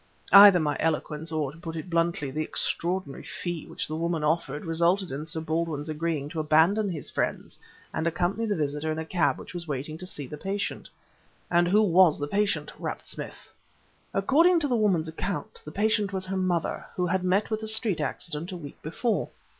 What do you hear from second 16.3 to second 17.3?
mother, who had